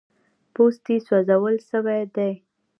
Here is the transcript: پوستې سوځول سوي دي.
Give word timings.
پوستې 0.53 0.95
سوځول 1.07 1.55
سوي 1.69 2.01
دي. 2.15 2.31